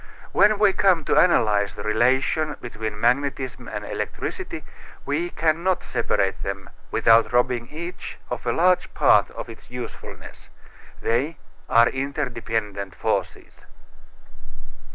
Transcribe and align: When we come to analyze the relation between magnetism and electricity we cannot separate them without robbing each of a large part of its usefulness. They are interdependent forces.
When 0.31 0.57
we 0.57 0.73
come 0.73 1.05
to 1.05 1.15
analyze 1.15 1.75
the 1.75 1.83
relation 1.83 2.55
between 2.59 2.99
magnetism 2.99 3.67
and 3.67 3.85
electricity 3.85 4.63
we 5.05 5.29
cannot 5.29 5.83
separate 5.83 6.41
them 6.41 6.71
without 6.89 7.31
robbing 7.31 7.67
each 7.67 8.17
of 8.31 8.47
a 8.47 8.51
large 8.51 8.91
part 8.95 9.29
of 9.29 9.47
its 9.47 9.69
usefulness. 9.69 10.49
They 11.03 11.37
are 11.69 11.87
interdependent 11.87 12.95
forces. 12.95 13.67